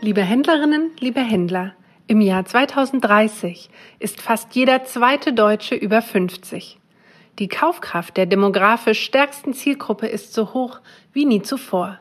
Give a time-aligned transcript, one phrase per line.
[0.00, 1.74] Liebe Händlerinnen, liebe Händler,
[2.06, 6.78] im Jahr 2030 ist fast jeder zweite Deutsche über 50.
[7.40, 10.78] Die Kaufkraft der demografisch stärksten Zielgruppe ist so hoch
[11.12, 11.98] wie nie zuvor.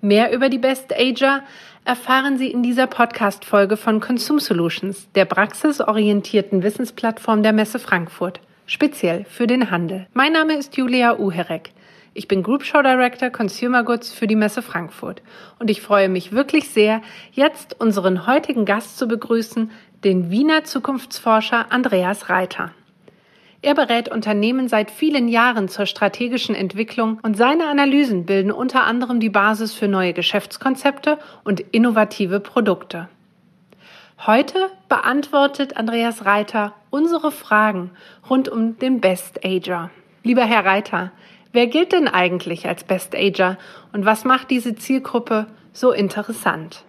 [0.00, 1.44] Mehr über die Best Ager
[1.84, 9.24] erfahren Sie in dieser Podcast-Folge von Consume Solutions, der praxisorientierten Wissensplattform der Messe Frankfurt, speziell
[9.26, 10.08] für den Handel.
[10.12, 11.70] Mein Name ist Julia Uherek.
[12.18, 15.22] Ich bin Group Show Director Consumer Goods für die Messe Frankfurt
[15.60, 17.00] und ich freue mich wirklich sehr,
[17.30, 19.70] jetzt unseren heutigen Gast zu begrüßen,
[20.02, 22.72] den Wiener Zukunftsforscher Andreas Reiter.
[23.62, 29.20] Er berät Unternehmen seit vielen Jahren zur strategischen Entwicklung und seine Analysen bilden unter anderem
[29.20, 33.08] die Basis für neue Geschäftskonzepte und innovative Produkte.
[34.26, 37.92] Heute beantwortet Andreas Reiter unsere Fragen
[38.28, 39.90] rund um den Best Ager.
[40.24, 41.12] Lieber Herr Reiter,
[41.52, 43.56] Wer gilt denn eigentlich als Best Ager
[43.94, 46.84] und was macht diese Zielgruppe so interessant?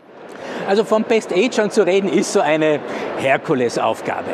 [0.67, 2.81] Also vom Best Agern zu reden ist so eine
[3.19, 4.31] Herkulesaufgabe.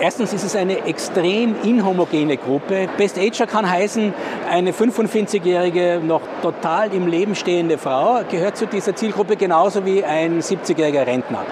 [0.00, 2.88] Erstens ist es eine extrem inhomogene Gruppe.
[2.96, 4.12] Best Ager kann heißen,
[4.50, 10.40] eine 45-jährige, noch total im Leben stehende Frau gehört zu dieser Zielgruppe genauso wie ein
[10.40, 11.44] 70-jähriger Rentner.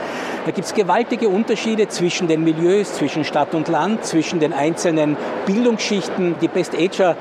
[0.44, 5.16] Da gibt es gewaltige Unterschiede zwischen den Milieus, zwischen Stadt und Land, zwischen den einzelnen
[5.46, 6.36] Bildungsschichten.
[6.40, 7.16] Die Best Ager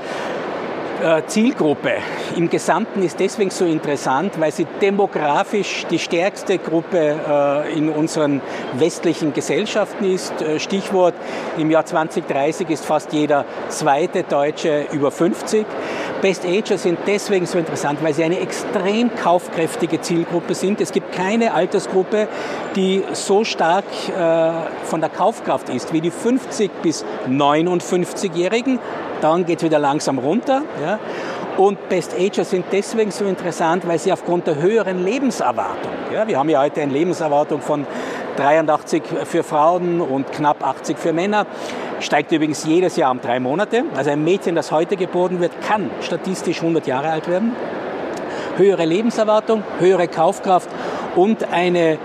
[1.27, 1.93] Zielgruppe
[2.35, 8.41] im Gesamten ist deswegen so interessant, weil sie demografisch die stärkste Gruppe äh, in unseren
[8.73, 10.41] westlichen Gesellschaften ist.
[10.41, 11.13] Äh, Stichwort,
[11.57, 15.65] im Jahr 2030 ist fast jeder zweite Deutsche über 50.
[16.21, 20.81] Best Ager sind deswegen so interessant, weil sie eine extrem kaufkräftige Zielgruppe sind.
[20.81, 22.27] Es gibt keine Altersgruppe,
[22.75, 23.85] die so stark
[24.83, 28.79] von der Kaufkraft ist wie die 50 bis 59-Jährigen
[29.21, 30.63] dann geht es wieder langsam runter.
[31.57, 35.91] Und Best Ager sind deswegen so interessant, weil sie aufgrund der höheren Lebenserwartung,
[36.25, 37.87] wir haben ja heute eine Lebenserwartung von
[38.37, 41.47] 83 für Frauen und knapp 80 für Männer,
[41.99, 43.83] steigt übrigens jedes Jahr um drei Monate.
[43.95, 47.55] Also ein Mädchen, das heute geboren wird, kann statistisch 100 Jahre alt werden.
[48.57, 50.69] Höhere Lebenserwartung, höhere Kaufkraft
[51.15, 51.97] und eine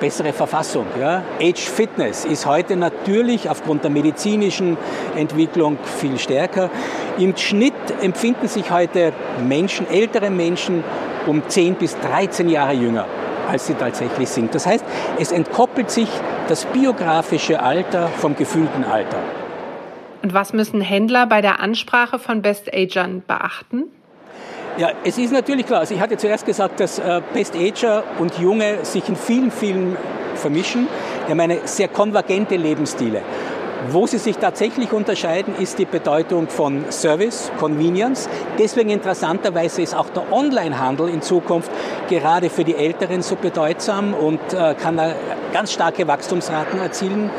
[0.00, 0.86] bessere Verfassung.
[1.00, 1.22] Ja.
[1.40, 4.76] Age Fitness ist heute natürlich aufgrund der medizinischen
[5.16, 6.70] Entwicklung viel stärker.
[7.18, 7.72] Im Schnitt
[8.02, 9.12] empfinden sich heute
[9.46, 10.84] Menschen, ältere Menschen,
[11.26, 13.06] um 10 bis 13 Jahre jünger
[13.48, 14.54] als sie tatsächlich sind.
[14.54, 14.84] Das heißt,
[15.18, 16.08] es entkoppelt sich
[16.48, 19.18] das biografische Alter vom gefühlten Alter.
[20.22, 23.84] Und was müssen Händler bei der Ansprache von Best Agern beachten?
[24.78, 25.80] Ja, es ist natürlich klar.
[25.80, 29.96] Also ich hatte zuerst gesagt, dass äh, Best Ager und Junge sich in vielen, vielen
[30.34, 30.86] vermischen.
[31.26, 33.22] Die haben eine sehr konvergente Lebensstile.
[33.90, 38.28] Wo sie sich tatsächlich unterscheiden, ist die Bedeutung von Service, Convenience.
[38.58, 41.70] Deswegen interessanterweise ist auch der Onlinehandel in Zukunft
[42.08, 45.14] gerade für die Älteren so bedeutsam und äh, kann da
[45.52, 47.30] ganz starke Wachstumsraten erzielen.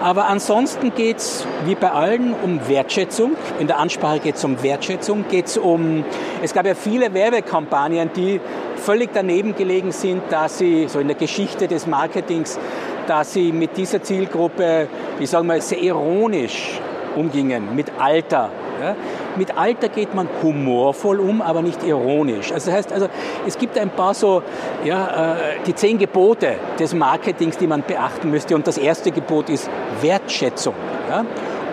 [0.00, 3.32] Aber ansonsten geht es wie bei allen um Wertschätzung.
[3.58, 6.04] In der Ansprache geht es um Wertschätzung, geht es um,
[6.42, 8.40] es gab ja viele Werbekampagnen, die
[8.76, 12.58] völlig daneben gelegen sind, da sie so in der Geschichte des Marketings,
[13.06, 14.88] dass sie mit dieser Zielgruppe,
[15.18, 16.80] ich sage mal, sehr ironisch
[17.14, 18.50] umgingen, mit Alter,
[18.80, 18.96] ja?
[19.36, 22.52] Mit Alter geht man humorvoll um, aber nicht ironisch.
[22.52, 23.08] Also das heißt, also,
[23.46, 24.42] es gibt ein paar so,
[24.84, 25.36] ja, äh,
[25.66, 28.54] die zehn Gebote des Marketings, die man beachten müsste.
[28.54, 29.70] Und das erste Gebot ist
[30.00, 30.74] Wertschätzung
[31.08, 31.24] ja?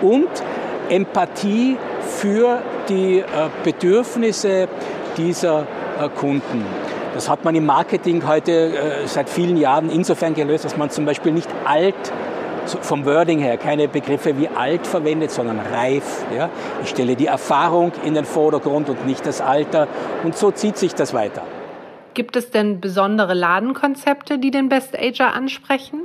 [0.02, 0.28] und
[0.88, 3.24] Empathie für die äh,
[3.64, 4.68] Bedürfnisse
[5.16, 5.62] dieser
[6.00, 6.64] äh, Kunden.
[7.14, 8.72] Das hat man im Marketing heute
[9.06, 11.96] seit vielen Jahren insofern gelöst, dass man zum Beispiel nicht alt
[12.80, 16.24] vom Wording her keine Begriffe wie alt verwendet, sondern reif.
[16.34, 16.50] Ja?
[16.82, 19.88] Ich stelle die Erfahrung in den Vordergrund und nicht das Alter.
[20.24, 21.42] Und so zieht sich das weiter.
[22.14, 26.00] Gibt es denn besondere Ladenkonzepte, die den Best Ager ansprechen?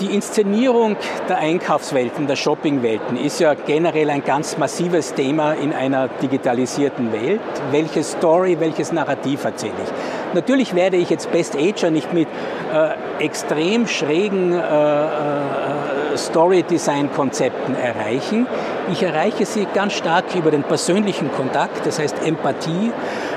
[0.00, 0.96] Die Inszenierung
[1.28, 7.40] der Einkaufswelten, der Shoppingwelten ist ja generell ein ganz massives Thema in einer digitalisierten Welt.
[7.70, 10.34] Welche Story, welches Narrativ erzähle ich?
[10.34, 12.28] Natürlich werde ich jetzt Best Ager nicht mit
[12.72, 18.46] äh, extrem schrägen äh, äh, Story-Design-Konzepten erreichen.
[18.90, 22.90] Ich erreiche sie ganz stark über den persönlichen Kontakt, das heißt Empathie,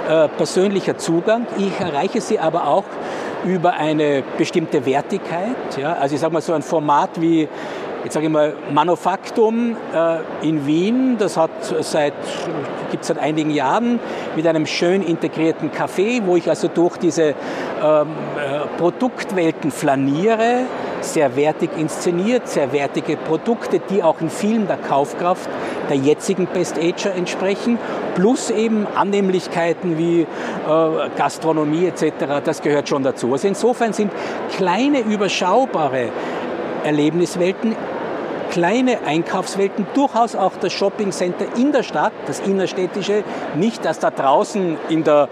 [0.10, 1.46] äh, persönlicher Zugang.
[1.58, 2.86] Ich erreiche sie aber auch
[3.46, 5.78] über eine bestimmte Wertigkeit.
[5.78, 5.94] Ja?
[5.94, 7.48] Also ich sage mal so ein Format wie
[8.04, 11.52] jetzt sage ich mal, Manufaktum äh, in Wien, das hat
[11.82, 12.14] seit,
[12.92, 14.00] gibt es seit einigen Jahren
[14.36, 17.36] mit einem schön integrierten Café, wo ich also durch diese ähm,
[17.82, 20.64] äh, Produktwelten flaniere,
[21.02, 25.50] sehr wertig inszeniert, sehr wertige Produkte, die auch in vielen der Kaufkraft
[25.90, 27.78] der jetzigen Best Ager entsprechen,
[28.16, 30.26] plus eben Annehmlichkeiten wie äh,
[31.16, 33.32] Gastronomie etc., das gehört schon dazu.
[33.34, 34.12] Also insofern sind
[34.56, 36.10] kleine, überschaubare
[36.84, 37.76] Erlebniswelten
[38.54, 43.24] kleine Einkaufswelten, durchaus auch das Shoppingcenter in der Stadt, das innerstädtische,
[43.56, 45.28] nicht das da draußen in der,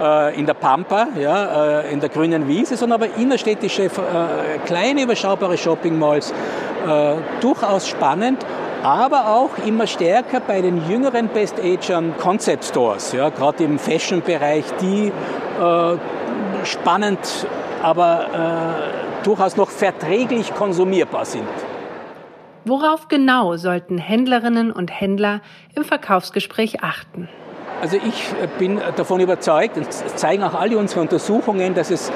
[0.00, 3.88] äh, in der Pampa, ja, äh, in der grünen Wiese, sondern aber innerstädtische, äh,
[4.64, 6.32] kleine, überschaubare Shoppingmalls,
[6.88, 8.42] äh, durchaus spannend
[8.82, 15.12] aber auch immer stärker bei den jüngeren Best-Agern Concept Stores, ja, gerade im Fashion-Bereich, die
[15.60, 15.96] äh,
[16.64, 17.46] spannend,
[17.82, 18.26] aber
[19.20, 21.48] äh, durchaus noch verträglich konsumierbar sind.
[22.64, 25.40] Worauf genau sollten Händlerinnen und Händler
[25.74, 27.28] im Verkaufsgespräch achten?
[27.80, 32.12] Also ich bin davon überzeugt, und zeigen auch alle unsere Untersuchungen, dass es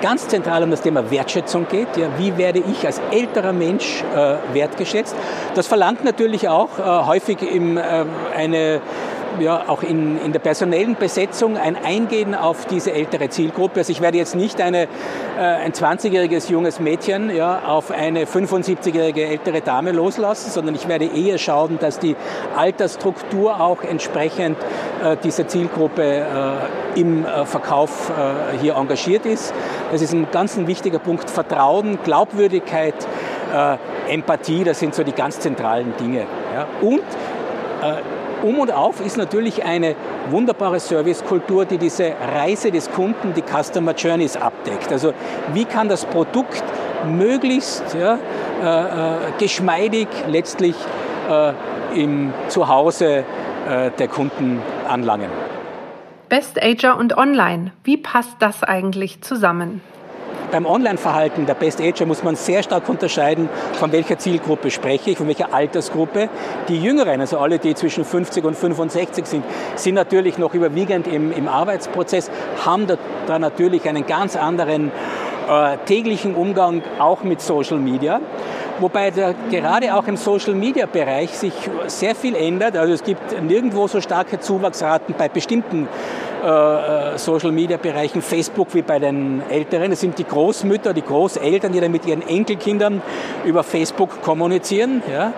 [0.00, 1.96] ganz zentral um das Thema Wertschätzung geht.
[1.96, 5.14] Ja, wie werde ich als älterer Mensch äh, wertgeschätzt?
[5.54, 8.04] Das verlangt natürlich auch äh, häufig im, äh,
[8.36, 8.80] eine
[9.40, 13.80] ja, auch in, in der personellen Besetzung ein Eingehen auf diese ältere Zielgruppe.
[13.80, 14.84] Also ich werde jetzt nicht eine,
[15.38, 21.06] äh, ein 20-jähriges junges Mädchen ja, auf eine 75-jährige ältere Dame loslassen, sondern ich werde
[21.06, 22.16] eher schauen, dass die
[22.56, 24.56] Altersstruktur auch entsprechend
[25.04, 29.54] äh, dieser Zielgruppe äh, im äh, Verkauf äh, hier engagiert ist.
[29.92, 31.30] Das ist ein ganz wichtiger Punkt.
[31.30, 32.94] Vertrauen, Glaubwürdigkeit,
[33.54, 36.26] äh, Empathie, das sind so die ganz zentralen Dinge.
[36.80, 37.02] Und
[38.42, 39.94] um und auf ist natürlich eine
[40.30, 44.90] wunderbare Servicekultur, die diese Reise des Kunden, die Customer Journeys abdeckt.
[44.90, 45.12] Also
[45.52, 46.64] wie kann das Produkt
[47.06, 50.74] möglichst ja, äh, geschmeidig letztlich
[51.30, 51.52] äh,
[51.94, 53.24] im Zuhause
[53.68, 55.30] äh, der Kunden anlangen.
[56.28, 59.80] Best Ager und Online, wie passt das eigentlich zusammen?
[60.50, 65.16] Beim Online-Verhalten der Best Ager muss man sehr stark unterscheiden, von welcher Zielgruppe spreche ich,
[65.16, 66.28] von welcher Altersgruppe.
[66.68, 69.44] Die Jüngeren, also alle, die zwischen 50 und 65 sind,
[69.76, 72.30] sind natürlich noch überwiegend im, im Arbeitsprozess,
[72.64, 74.92] haben da, da natürlich einen ganz anderen
[75.48, 78.20] äh, täglichen Umgang auch mit Social Media.
[78.80, 81.52] Wobei der, gerade auch im Social-Media-Bereich sich
[81.86, 82.76] sehr viel ändert.
[82.76, 85.88] Also es gibt nirgendwo so starke Zuwachsraten bei bestimmten
[86.44, 89.90] äh, äh, Social-Media-Bereichen, Facebook wie bei den Älteren.
[89.90, 93.02] Es sind die Großmütter, die Großeltern, die dann mit ihren Enkelkindern
[93.44, 95.02] über Facebook kommunizieren.
[95.10, 95.32] Ja?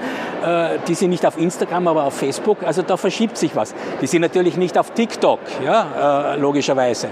[0.74, 2.58] Äh, die sind nicht auf Instagram, aber auf Facebook.
[2.64, 3.74] Also da verschiebt sich was.
[4.02, 6.34] Die sind natürlich nicht auf TikTok, ja?
[6.34, 7.08] Äh, logischerweise.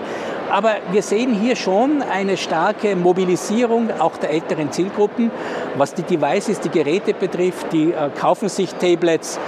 [0.50, 5.30] Aber wir sehen hier schon eine starke Mobilisierung auch der älteren Zielgruppen,
[5.76, 7.72] was die Devices, die Geräte betrifft.
[7.72, 9.38] Die äh, kaufen sich Tablets,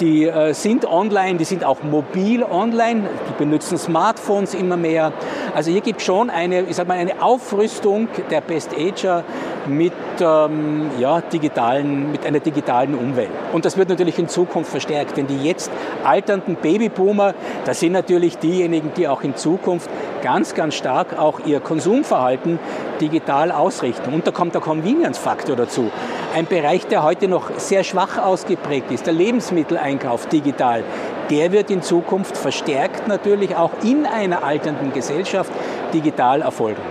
[0.00, 5.12] die äh, sind online, die sind auch mobil online, die benutzen Smartphones immer mehr.
[5.54, 9.24] Also hier gibt es schon eine, ich sag mal, eine Aufrüstung der Best Ager
[9.66, 13.30] mit, ähm, ja, digitalen, mit einer digitalen Umwelt.
[13.52, 15.70] Und das wird natürlich in Zukunft verstärkt, denn die jetzt
[16.04, 17.34] alternden Babyboomer,
[17.64, 19.88] das sind natürlich diejenigen, die auch in Zukunft
[20.22, 22.58] ganz, ganz stark auch ihr Konsumverhalten
[23.00, 24.12] digital ausrichten.
[24.12, 25.90] Und da kommt der Convenience-Faktor dazu.
[26.34, 30.82] Ein Bereich, der heute noch sehr schwach ausgeprägt ist, der Lebensmitteleinkauf digital,
[31.30, 35.52] der wird in Zukunft verstärkt natürlich auch in einer alternden Gesellschaft
[35.92, 36.82] digital erfolgen.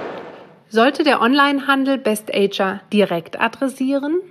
[0.69, 4.21] Sollte der Onlinehandel Best Ager direkt adressieren?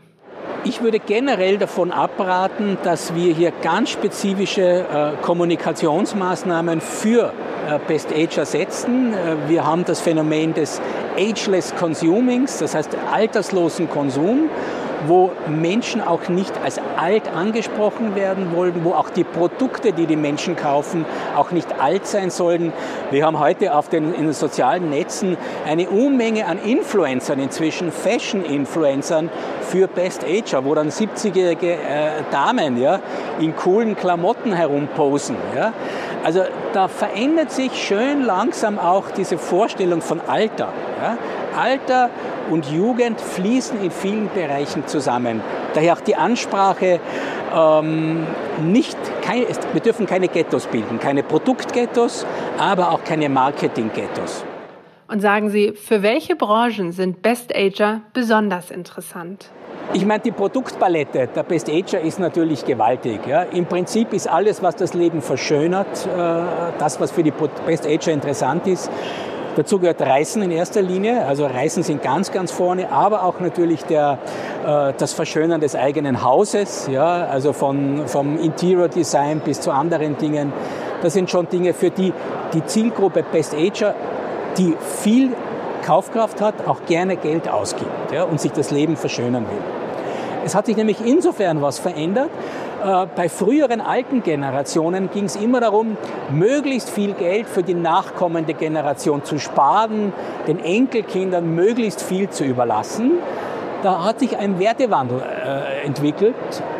[0.64, 7.34] Ich würde generell davon abraten, dass wir hier ganz spezifische äh, Kommunikationsmaßnahmen für
[7.68, 9.12] äh, Best Ager setzen.
[9.12, 10.80] Äh, wir haben das Phänomen des
[11.18, 14.48] Ageless Consumings, das heißt alterslosen Konsum
[15.06, 20.16] wo Menschen auch nicht als alt angesprochen werden wollen, wo auch die Produkte, die die
[20.16, 21.04] Menschen kaufen,
[21.36, 22.72] auch nicht alt sein sollen.
[23.10, 29.30] Wir haben heute auf den, in den sozialen Netzen eine Unmenge an Influencern, inzwischen Fashion-Influencern
[29.62, 31.78] für Best Ager, wo dann 70-jährige äh,
[32.30, 33.00] Damen ja,
[33.40, 35.36] in coolen Klamotten herumposen.
[35.56, 35.72] Ja.
[36.24, 40.72] Also da verändert sich schön langsam auch diese Vorstellung von Alter.
[41.00, 41.18] Ja.
[41.58, 42.10] Alter
[42.50, 45.42] und Jugend fließen in vielen Bereichen zusammen.
[45.74, 47.00] Daher auch die Ansprache,
[47.54, 48.26] ähm,
[48.62, 52.26] nicht, keine, wir dürfen keine Ghettos bilden, keine Produktghettos,
[52.58, 54.44] aber auch keine Marketing-Ghettos.
[55.08, 59.50] Und sagen Sie, für welche Branchen sind Best Ager besonders interessant?
[59.94, 63.26] Ich meine, die Produktpalette der Best Ager ist natürlich gewaltig.
[63.26, 63.42] Ja.
[63.42, 66.42] Im Prinzip ist alles, was das Leben verschönert, äh,
[66.78, 67.32] das, was für die
[67.66, 68.90] Best Ager interessant ist.
[69.54, 71.26] Dazu gehört Reisen in erster Linie.
[71.26, 74.18] Also Reisen sind ganz, ganz vorne, aber auch natürlich der,
[74.66, 80.16] äh, das Verschönern des eigenen Hauses, ja, also von, vom Interior Design bis zu anderen
[80.16, 80.54] Dingen.
[81.02, 82.14] Das sind schon Dinge, für die
[82.54, 83.94] die Zielgruppe Best Ager,
[84.56, 85.32] die viel
[85.84, 89.81] Kaufkraft hat, auch gerne Geld ausgibt ja, und sich das Leben verschönern will.
[90.44, 92.30] Es hat sich nämlich insofern was verändert.
[92.84, 95.96] Äh, bei früheren alten Generationen ging es immer darum,
[96.30, 100.12] möglichst viel Geld für die nachkommende Generation zu sparen,
[100.46, 103.12] den Enkelkindern möglichst viel zu überlassen.
[103.82, 106.34] Da hat sich ein Wertewandel äh, entwickelt.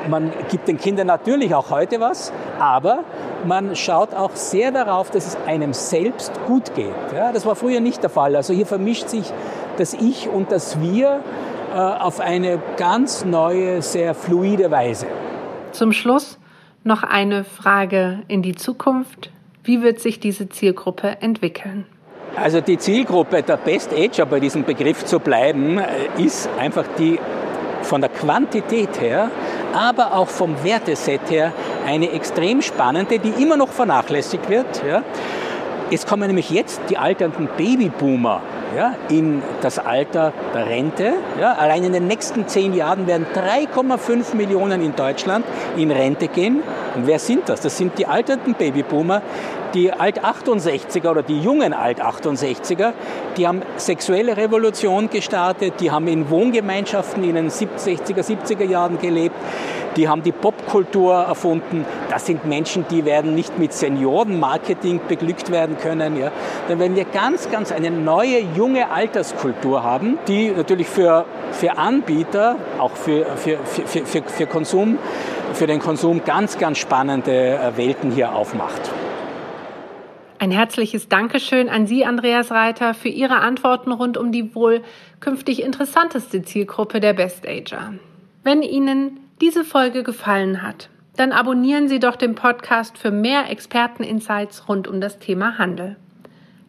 [0.09, 3.01] Man gibt den Kindern natürlich auch heute was, aber
[3.45, 6.95] man schaut auch sehr darauf, dass es einem selbst gut geht.
[7.15, 8.37] Ja, das war früher nicht der Fall.
[8.37, 9.33] Also hier vermischt sich
[9.79, 11.21] das Ich und das Wir
[11.75, 15.07] auf eine ganz neue, sehr fluide Weise.
[15.73, 16.39] Zum Schluss
[16.85, 19.31] noch eine Frage in die Zukunft.
[19.65, 21.87] Wie wird sich diese Zielgruppe entwickeln?
[22.37, 25.85] Also die Zielgruppe der Best Ager, bei diesem Begriff zu bleiben, äh,
[26.19, 27.19] ist einfach die
[27.83, 29.31] von der Quantität her,
[29.75, 31.53] aber auch vom Werteset her
[31.87, 34.83] eine extrem spannende, die immer noch vernachlässigt wird.
[34.87, 35.03] Ja.
[35.95, 38.41] Es kommen nämlich jetzt die alternden Babyboomer
[38.75, 41.13] ja, in das Alter der Rente.
[41.39, 45.45] Ja, allein in den nächsten zehn Jahren werden 3,5 Millionen in Deutschland
[45.77, 46.63] in Rente gehen.
[46.95, 47.61] Und wer sind das?
[47.61, 49.21] Das sind die alternden Babyboomer,
[49.75, 52.93] die Alt-68er oder die jungen Alt-68er,
[53.37, 59.37] die haben sexuelle Revolution gestartet, die haben in Wohngemeinschaften in den 60er, 70er Jahren gelebt,
[59.97, 61.85] die haben die Popkultur erfunden.
[62.11, 66.17] Das sind Menschen, die werden nicht mit Seniorenmarketing beglückt werden können.
[66.17, 66.31] Ja.
[66.69, 72.57] Dann werden wir ganz, ganz eine neue, junge Alterskultur haben, die natürlich für, für Anbieter,
[72.79, 74.99] auch für, für, für, für, für, Konsum,
[75.53, 78.91] für den Konsum ganz, ganz spannende äh, Welten hier aufmacht.
[80.39, 84.83] Ein herzliches Dankeschön an Sie, Andreas Reiter, für Ihre Antworten rund um die wohl
[85.21, 87.95] künftig interessanteste Zielgruppe der Best Ager.
[88.43, 94.69] Wenn Ihnen diese Folge gefallen hat, dann abonnieren Sie doch den Podcast für mehr Experteninsights
[94.69, 95.97] rund um das Thema Handel.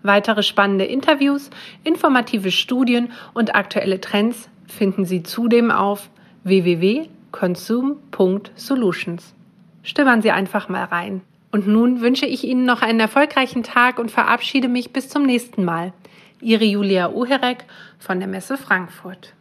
[0.02, 1.52] Weitere spannende Interviews,
[1.84, 6.10] informative Studien und aktuelle Trends finden Sie zudem auf
[6.46, 9.36] www.consume.solutions.
[9.84, 11.22] Stimmern Sie einfach mal rein.
[11.52, 15.64] Und nun wünsche ich Ihnen noch einen erfolgreichen Tag und verabschiede mich bis zum nächsten
[15.64, 15.94] Mal.
[16.42, 17.66] Ihre Julia Uherek
[18.00, 19.36] von der Messe Frankfurt.